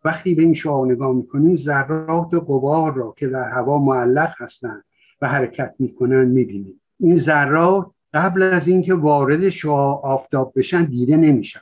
وقتی 0.05 0.35
به 0.35 0.43
این 0.43 0.53
شعاع 0.53 0.87
نگاه 0.87 1.15
می‌کنیم 1.15 1.55
ذرات 1.55 2.33
قبار 2.33 2.93
را 2.93 3.15
که 3.17 3.27
در 3.27 3.49
هوا 3.49 3.77
معلق 3.77 4.33
هستند 4.37 4.83
و 5.21 5.27
حرکت 5.27 5.73
می‌کنن 5.79 6.25
می‌بینیم. 6.25 6.81
این 6.99 7.15
ذرات 7.15 7.91
قبل 8.13 8.41
از 8.41 8.67
اینکه 8.67 8.93
وارد 8.93 9.49
شعاع 9.49 10.01
آفتاب 10.03 10.53
بشن 10.55 10.83
دیده 10.83 11.17
نمیشن 11.17 11.59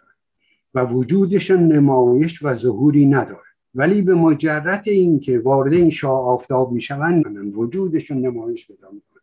و 0.73 0.85
وجودشون 0.85 1.71
نمایش 1.71 2.43
و 2.43 2.55
ظهوری 2.55 3.05
نداره 3.05 3.39
ولی 3.75 4.01
به 4.01 4.15
مجرد 4.15 4.83
اینکه 4.85 5.39
وارد 5.39 5.73
این 5.73 5.89
شعاع 5.89 6.23
آفتاب 6.25 6.71
می‌شوند 6.71 7.55
وجودشون 7.55 8.17
نمایش 8.17 8.67
پیدا 8.67 8.87
می‌کنه. 8.91 9.14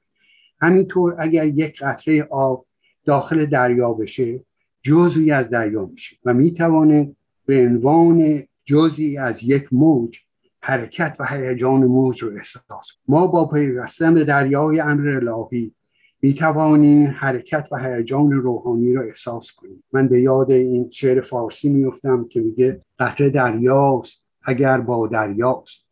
همینطور 0.63 1.15
اگر 1.19 1.47
یک 1.47 1.83
قطره 1.83 2.23
آب 2.23 2.67
داخل 3.05 3.47
دریا 3.47 3.93
بشه 3.93 4.41
جزوی 4.83 5.31
از 5.31 5.49
دریا 5.49 5.87
میشه 5.87 6.17
و 6.25 6.35
می‌توانه 6.35 7.17
به 7.47 7.67
عنوان 7.67 8.43
جزی 8.65 9.19
از 9.19 9.43
یک 9.43 9.69
موج 9.73 10.19
حرکت 10.61 11.17
و 11.19 11.27
هیجان 11.27 11.85
موج 11.85 12.23
رو 12.23 12.33
احساس 12.37 12.87
ما 13.09 13.27
با 13.27 13.45
پیوستن 13.45 14.15
به 14.15 14.25
دریای 14.25 14.81
امر 14.81 15.09
الهی 15.09 15.75
می 16.23 16.35
توانیم 16.35 17.15
حرکت 17.17 17.69
و 17.73 17.77
هیجان 17.77 18.33
روحانی 18.33 18.95
را 18.95 19.03
احساس 19.03 19.53
کنیم. 19.53 19.85
من 19.93 20.09
به 20.09 20.21
یاد 20.21 20.51
این 20.51 20.91
شعر 20.91 21.21
فارسی 21.21 21.69
میفتم 21.69 22.29
که 22.29 22.41
میگه 22.41 22.81
قطره 22.99 23.31
دریاست 23.31 24.23
اگر 24.43 24.81
با 24.81 25.07
دریاست 25.07 25.85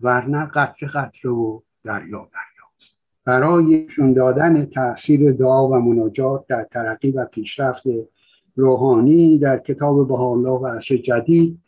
ورنه 0.00 0.44
قطره 0.44 0.88
قطره 0.88 1.30
و 1.30 1.60
دریا 1.84 2.28
دریاست 2.32 2.47
برای 3.28 3.84
نشون 3.84 4.12
دادن 4.12 4.64
تاثیر 4.64 5.32
دعا 5.32 5.68
و 5.68 5.74
مناجات 5.74 6.46
در 6.46 6.64
ترقی 6.64 7.10
و 7.10 7.24
پیشرفت 7.24 7.82
روحانی 8.56 9.38
در 9.38 9.58
کتاب 9.58 10.08
بهاءالله 10.08 10.50
و 10.50 10.66
عصر 10.66 10.96
جدید 10.96 11.58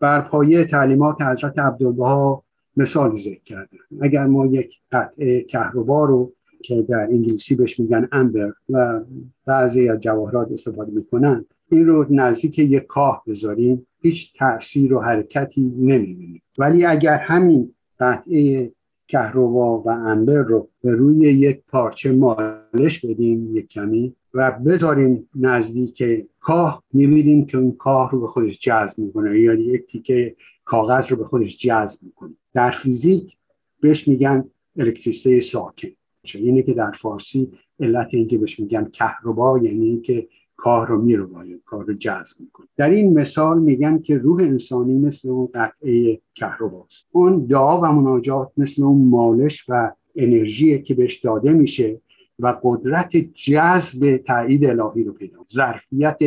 بر 0.00 0.20
پایه 0.20 0.64
تعلیمات 0.64 1.22
حضرت 1.22 1.58
عبدالبها 1.58 2.42
مثال 2.76 3.16
ذکر 3.16 3.42
کرده 3.44 3.76
اگر 4.00 4.26
ما 4.26 4.46
یک 4.46 4.70
قطعه 4.92 5.42
کهربا 5.42 6.04
رو 6.04 6.32
که 6.62 6.82
در 6.82 7.02
انگلیسی 7.02 7.54
بهش 7.54 7.80
میگن 7.80 8.08
امبر 8.12 8.52
و 8.68 9.00
بعضی 9.46 9.88
از 9.88 10.00
جواهرات 10.00 10.52
استفاده 10.52 10.92
می‌کنن 10.92 11.44
این 11.70 11.86
رو 11.86 12.06
نزدیک 12.10 12.58
یک 12.58 12.86
کاه 12.86 13.22
بذاریم 13.26 13.86
هیچ 14.00 14.32
تاثیر 14.38 14.94
و 14.94 15.00
حرکتی 15.00 15.74
نمی‌بینیم. 15.78 16.42
ولی 16.58 16.84
اگر 16.84 17.16
همین 17.16 17.74
قطعه 18.00 18.72
کهربا 19.12 19.78
و 19.78 19.88
انبر 19.88 20.42
رو 20.42 20.68
به 20.82 20.92
روی 20.94 21.16
یک 21.18 21.60
پارچه 21.68 22.12
مالش 22.12 23.04
بدیم 23.04 23.56
یک 23.56 23.68
کمی 23.68 24.14
و 24.34 24.52
بذاریم 24.52 25.28
نزدیک 25.34 26.02
کاه. 26.40 26.82
می‌بینیم 26.92 27.46
که 27.46 27.58
اون 27.58 27.72
کاه 27.72 28.10
رو 28.10 28.20
به 28.20 28.26
خودش 28.26 28.58
جذب 28.58 28.98
می‌کنه 28.98 29.40
یا 29.40 29.54
یک 29.54 29.86
تیکه 29.86 30.36
کاغذ 30.64 31.10
رو 31.10 31.16
به 31.16 31.24
خودش 31.24 31.58
جذب 31.58 32.02
می‌کنه. 32.02 32.34
در 32.54 32.70
فیزیک 32.70 33.36
بهش 33.80 34.08
میگن 34.08 34.44
الکتریسته 34.76 35.40
ساکن. 35.40 35.88
اینه 36.34 36.62
که 36.62 36.72
در 36.72 36.92
فارسی 36.92 37.52
علت 37.80 38.08
اینکه 38.10 38.38
بهش 38.38 38.60
میگن 38.60 38.84
کهربا 38.92 39.58
یعنی 39.58 39.86
اینکه 39.86 40.28
کار 40.56 40.88
رو 40.88 41.02
میروباید 41.02 41.62
کار 41.64 41.84
رو 41.84 41.94
جذب 41.94 42.40
می‌کنه 42.40 42.66
در 42.76 42.90
این 42.90 43.18
مثال 43.18 43.58
میگن 43.58 43.98
که 43.98 44.18
روح 44.18 44.42
انسانی 44.42 44.98
مثل 44.98 45.28
اون 45.28 45.48
قطعه 45.54 46.20
کهرباست. 46.34 47.06
اون 47.12 47.46
دعا 47.46 47.80
و 47.80 47.86
مناجات 47.86 48.52
مثل 48.56 48.82
اون 48.82 49.08
مالش 49.08 49.64
و 49.68 49.92
انرژی 50.16 50.82
که 50.82 50.94
بهش 50.94 51.16
داده 51.16 51.52
میشه 51.52 52.00
و 52.38 52.54
قدرت 52.62 53.16
جذب 53.16 54.16
تایید 54.16 54.64
الهی 54.64 55.04
رو 55.04 55.12
پیدا 55.12 55.38
ظرفیت 55.54 56.18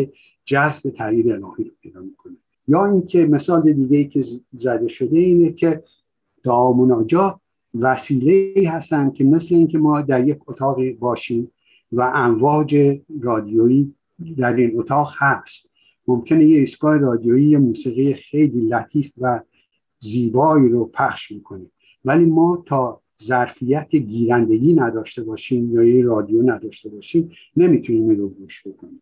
جذب 0.46 0.90
تایید 0.90 1.30
الهی 1.30 1.64
رو 1.64 1.72
پیدا 1.82 2.02
می‌کنه. 2.02 2.36
یا 2.68 2.86
اینکه 2.86 3.26
مثال 3.26 3.74
دیگه 3.74 3.98
ای 3.98 4.06
که 4.06 4.26
زده 4.54 4.88
شده 4.88 5.20
اینه 5.20 5.52
که 5.52 5.84
دعا 6.44 6.74
مناجات 6.74 7.36
وسیله 7.80 8.70
هستن 8.70 9.12
که 9.12 9.24
مثل 9.24 9.56
اینکه 9.56 9.78
ما 9.78 10.02
در 10.02 10.28
یک 10.28 10.38
اتاق 10.48 10.92
باشیم 11.00 11.52
و 11.92 12.12
امواج 12.16 13.00
رادیویی 13.22 13.94
در 14.38 14.56
این 14.56 14.72
اتاق 14.76 15.12
هست. 15.16 15.70
ممکنه 16.08 16.46
یه 16.46 16.58
ایستگاه 16.58 16.98
رادیویی 16.98 17.50
یه 17.50 17.58
موسیقی 17.58 18.14
خیلی 18.14 18.68
لطیف 18.68 19.12
و 19.18 19.42
زیبایی 20.00 20.70
رو 20.70 20.86
پخش 20.86 21.32
می‌کنه. 21.32 21.66
ولی 22.06 22.26
ما 22.26 22.64
تا 22.66 23.02
ظرفیت 23.24 23.96
گیرندگی 23.96 24.74
نداشته 24.74 25.24
باشیم 25.24 25.74
یا 25.74 25.84
یه 25.84 26.04
رادیو 26.04 26.52
نداشته 26.52 26.90
باشیم 26.90 27.32
نمی‌تونیم 27.58 28.10
این 28.10 28.20
رو 28.20 28.30
گوش 28.30 28.68
بکنیم. 28.68 29.02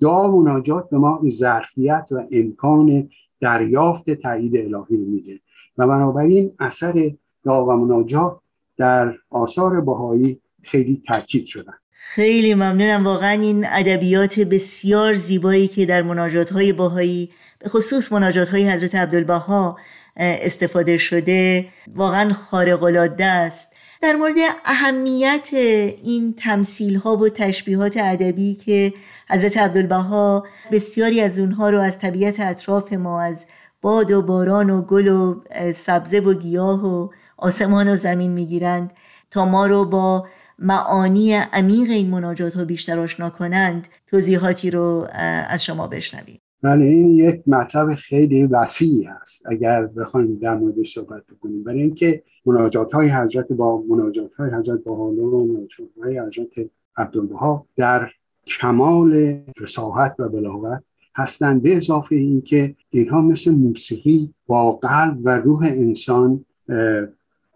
دعا 0.00 0.36
مناجات 0.36 0.90
به 0.90 0.98
ما 0.98 1.22
ظرفیت 1.28 2.08
و 2.10 2.26
امکان 2.30 3.10
دریافت 3.40 4.10
تایید 4.10 4.56
الهی 4.56 4.96
رو 4.96 5.04
میده. 5.04 5.40
و 5.78 5.88
بنابراین 5.88 6.52
اثر 6.58 7.14
دعا 7.44 7.66
و 7.66 7.72
مناجات 7.72 8.40
در 8.76 9.14
آثار 9.30 9.80
بهایی 9.80 10.40
خیلی 10.62 11.02
تاکید 11.06 11.46
شدن. 11.46 11.74
خیلی 12.06 12.54
ممنونم. 12.54 13.04
واقعا 13.04 13.30
این 13.30 13.66
ادبیات 13.66 14.40
بسیار 14.40 15.14
زیبایی 15.14 15.68
که 15.68 15.86
در 15.86 16.02
مناجات 16.02 16.52
های 16.52 16.72
باهایی 16.72 17.30
به 17.58 17.68
خصوص 17.68 18.12
مناجات 18.12 18.48
های 18.48 18.70
حضرت 18.70 18.94
عبدالبها 18.94 19.78
استفاده 20.16 20.96
شده 20.96 21.66
واقعا 21.94 22.32
خارق 22.32 22.82
العاده 22.82 23.24
است. 23.24 23.72
در 24.02 24.12
مورد 24.12 24.34
اهمیت 24.64 25.48
این 25.52 26.34
تمثیل 26.38 26.96
ها 26.96 27.16
و 27.16 27.28
تشبیهات 27.28 27.96
ادبی 27.96 28.54
که 28.54 28.92
حضرت 29.30 29.58
عبدالبها 29.58 30.46
بسیاری 30.72 31.20
از 31.20 31.38
اونها 31.38 31.70
رو 31.70 31.80
از 31.80 31.98
طبیعت 31.98 32.40
اطراف 32.40 32.92
ما 32.92 33.22
از 33.22 33.46
باد 33.82 34.10
و 34.10 34.22
باران 34.22 34.70
و 34.70 34.82
گل 34.82 35.08
و 35.08 35.40
سبزه 35.74 36.20
و 36.20 36.34
گیاه 36.34 36.86
و 36.86 37.08
آسمان 37.36 37.88
و 37.88 37.96
زمین 37.96 38.30
می‌گیرند 38.30 38.92
تا 39.30 39.44
ما 39.44 39.66
رو 39.66 39.84
با 39.84 40.26
معانی 40.58 41.32
عمیق 41.32 41.90
این 41.90 42.10
مناجات 42.10 42.54
ها 42.54 42.64
بیشتر 42.64 42.98
آشنا 42.98 43.30
کنند 43.30 43.88
توضیحاتی 44.06 44.70
رو 44.70 45.06
از 45.48 45.64
شما 45.64 45.86
بشنویم. 45.86 46.38
بله 46.62 46.84
این 46.84 47.10
یک 47.10 47.42
مطلب 47.46 47.94
خیلی 47.94 48.44
وسیعی 48.44 49.06
است. 49.06 49.46
اگر 49.46 49.86
بخوایم 49.86 50.38
در 50.38 50.54
موردش 50.54 50.94
صحبت 50.94 51.22
بکنیم 51.26 51.64
برای 51.64 51.82
اینکه 51.82 52.22
مناجات 52.46 52.92
های 52.92 53.08
حضرت 53.08 53.52
با 53.52 53.82
مناجات 53.88 54.34
های 54.34 54.50
حضرت 54.50 54.84
با 54.84 54.92
و 54.92 55.46
مناجات 55.46 55.88
های 56.02 56.18
حضرت 56.18 56.70
عبدالبها 56.96 57.66
در 57.76 58.10
کمال 58.46 59.40
فساحت 59.62 60.14
و 60.18 60.28
بلاغت 60.28 60.82
هستند 61.16 61.62
به 61.62 61.76
اضافه 61.76 62.14
اینکه 62.14 62.74
اینها 62.90 63.20
مثل 63.20 63.50
موسیقی 63.50 64.34
با 64.46 64.72
قلب 64.72 65.18
و 65.24 65.30
روح 65.30 65.64
انسان 65.64 66.44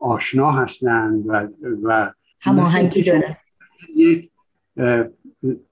آشنا 0.01 0.51
هستند 0.51 1.25
و, 1.27 1.49
و 1.83 2.11
هماهنگی 2.41 3.03
داره. 3.03 3.37
یک 3.97 4.31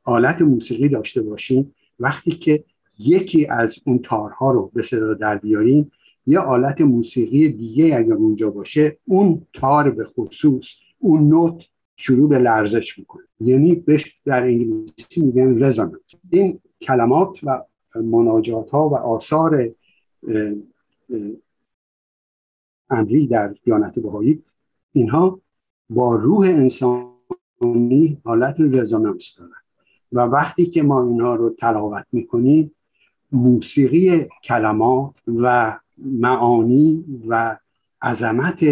آلت 0.05 0.43
موسیقی 0.43 0.89
داشته 0.89 1.23
باشیم 1.23 1.75
وقتی 2.01 2.31
که 2.31 2.65
یکی 2.99 3.47
از 3.47 3.79
اون 3.85 3.99
تارها 3.99 4.51
رو 4.51 4.71
به 4.75 4.83
صدا 4.83 5.15
در 5.15 5.39
بیاریم 5.39 5.93
یه 6.27 6.39
آلت 6.39 6.81
موسیقی 6.81 7.49
دیگه 7.49 7.97
اگر 7.97 8.13
اونجا 8.13 8.51
باشه 8.51 8.99
اون 9.05 9.47
تار 9.53 9.91
به 9.91 10.05
خصوص 10.05 10.67
اون 10.99 11.29
نوت 11.29 11.65
شروع 11.97 12.29
به 12.29 12.39
لرزش 12.39 12.99
می‌کنه. 12.99 13.25
یعنی 13.41 13.75
بهش 13.75 14.21
در 14.25 14.43
انگلیسی 14.43 15.21
میگن 15.21 15.65
رزونانس 15.65 16.15
این 16.31 16.61
کلمات 16.81 17.39
و 17.43 17.63
مناجات 17.95 18.71
ها 18.71 18.89
و 18.89 18.95
آثار 18.97 19.71
امری 22.91 23.27
در 23.27 23.55
دیانت 23.65 23.99
بهایی 23.99 24.43
اینها 24.93 25.41
با 25.91 26.17
روح 26.17 26.47
انسانی 26.47 28.21
حالت 28.25 28.57
رزونانس 28.59 29.35
دارن. 29.39 29.51
و 30.13 30.21
وقتی 30.21 30.67
که 30.67 30.83
ما 30.83 31.09
اینها 31.09 31.35
رو 31.35 31.51
تلاوت 31.51 32.07
می‌کنیم 32.13 32.73
موسیقی 33.33 34.27
کلمات 34.45 35.15
و 35.27 35.79
معانی 35.99 37.05
و 37.29 37.57
عظمت 38.03 38.65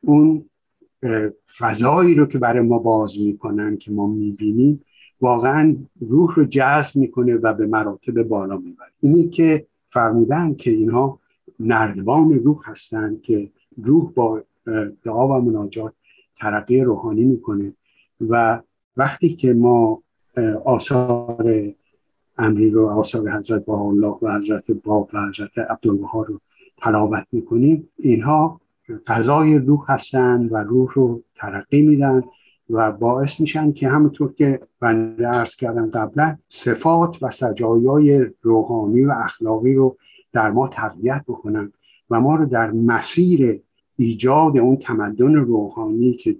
اون 0.00 0.44
فضایی 1.58 2.14
رو 2.14 2.26
که 2.26 2.38
برای 2.38 2.66
ما 2.66 2.78
باز 2.78 3.20
می‌کنن 3.20 3.76
که 3.76 3.92
ما 3.92 4.06
می‌بینیم 4.06 4.84
واقعا 5.20 5.76
روح 6.00 6.34
رو 6.34 6.44
جذب 6.44 6.96
می‌کنه 6.96 7.34
و 7.34 7.54
به 7.54 7.66
مراتب 7.66 8.22
بالا 8.22 8.56
می‌بره. 8.56 8.90
اینی 9.00 9.28
که 9.28 9.66
فرمودن 9.90 10.54
که 10.54 10.70
اینها 10.70 11.18
نردبان 11.60 12.32
روح 12.32 12.60
هستند 12.64 13.22
که 13.22 13.50
روح 13.76 14.12
با 14.12 14.42
دعا 15.04 15.28
و 15.28 15.44
مناجات 15.44 15.92
ترقی 16.42 16.80
روحانی 16.80 17.24
می‌کنه. 17.24 17.72
و 18.20 18.60
وقتی 18.96 19.36
که 19.36 19.52
ما 19.52 20.02
آثار 20.64 21.72
امری 22.38 22.70
رو 22.70 22.88
آثار 22.88 23.30
حضرت 23.30 23.68
الله 23.68 24.18
و 24.22 24.36
حضرت 24.36 24.70
باب 24.70 25.10
و 25.12 25.28
حضرت 25.28 25.58
عبدالبها 25.58 26.22
رو 26.22 26.40
تلاوت 26.82 27.26
می‌کنیم 27.32 27.88
اینها 27.98 28.60
غذای 29.06 29.58
روح 29.58 29.84
هستند 29.88 30.52
و 30.52 30.56
روح 30.56 30.92
رو 30.94 31.22
ترقی 31.36 31.82
میدن 31.82 32.22
و 32.70 32.92
باعث 32.92 33.40
میشن 33.40 33.72
که 33.72 33.88
همونطور 33.88 34.32
که 34.32 34.60
بنده 34.80 35.28
ارز 35.28 35.54
کردم 35.54 35.90
قبلا 35.90 36.36
صفات 36.48 37.22
و 37.22 37.30
سجایای 37.30 38.26
روحانی 38.42 39.04
و 39.04 39.12
اخلاقی 39.24 39.74
رو 39.74 39.96
در 40.32 40.50
ما 40.50 40.68
تقویت 40.68 41.24
بکنن 41.28 41.72
و 42.10 42.20
ما 42.20 42.36
رو 42.36 42.46
در 42.46 42.70
مسیر 42.70 43.62
ایجاد 43.96 44.58
اون 44.58 44.76
تمدن 44.76 45.34
روحانی 45.34 46.12
که 46.12 46.36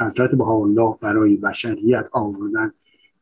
حضرت 0.00 0.40
الله 0.40 0.96
برای 1.00 1.36
بشریت 1.36 2.08
آوردن 2.12 2.72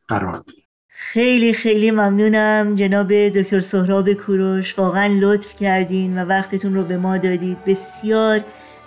قرار 0.07 0.39
بده 0.39 0.67
خیلی 0.99 1.53
خیلی 1.53 1.91
ممنونم 1.91 2.75
جناب 2.75 3.13
دکتر 3.13 3.59
سهراب 3.59 4.13
کوروش. 4.13 4.79
واقعا 4.79 5.17
لطف 5.19 5.55
کردین 5.55 6.17
و 6.17 6.25
وقتتون 6.25 6.73
رو 6.73 6.83
به 6.83 6.97
ما 6.97 7.17
دادید. 7.17 7.57
بسیار 7.65 8.39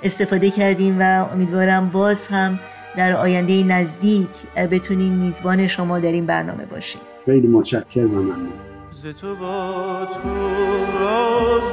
استفاده 0.03 0.51
کردیم 0.51 0.97
و 1.01 1.29
امیدوارم 1.33 1.91
باز 1.91 2.29
هم 2.29 2.61
در 2.97 3.13
آینده 3.13 3.63
نزدیک 3.63 4.31
بتونیم 4.71 5.13
میزبان 5.13 5.67
شما 5.67 5.99
در 5.99 6.13
این 6.13 6.27
برنامه 6.27 6.67
باشیم 6.67 7.01
خیلی 7.25 7.47
متشکرم 7.47 8.11
ممنون. 8.11 8.53
تو 9.21 9.37
با 9.37 10.07
تو 10.15 10.29
راز 10.99 11.73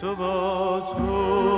تو 0.00 0.16
با 0.16 0.80
تو. 0.80 1.55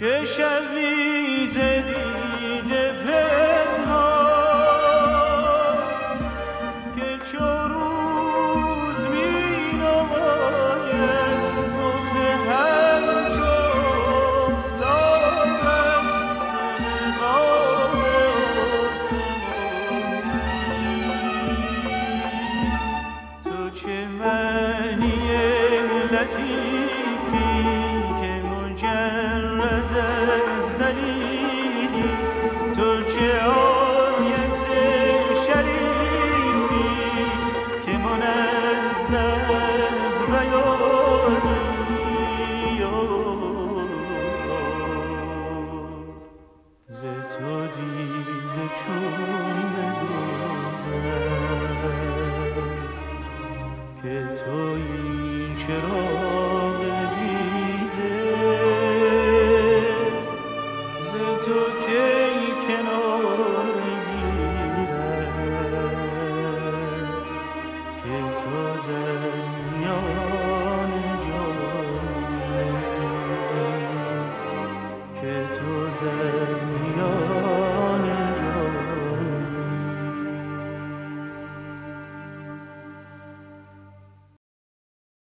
چه 0.00 0.24
شوی 0.24 1.46
زدی؟ 1.46 2.09